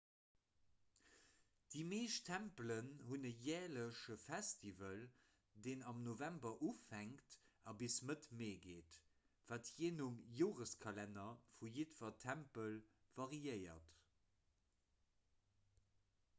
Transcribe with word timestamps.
déi 1.73 1.81
meescht 1.89 2.23
tempelen 2.29 2.87
hunn 3.09 3.27
e 3.29 3.33
järleche 3.47 4.15
festival 4.23 5.03
deen 5.67 5.85
am 5.91 5.99
november 6.07 6.53
ufänkt 6.69 7.37
a 7.73 7.75
bis 7.83 7.99
mëtt 8.11 8.25
mee 8.41 8.57
geet 8.65 8.97
wat 9.53 9.71
jee 9.81 9.93
nom 9.99 10.17
joreskalenner 10.41 11.37
vu 11.59 11.73
jiddwer 11.77 12.17
tempel 12.25 12.75
variéiert 13.21 14.03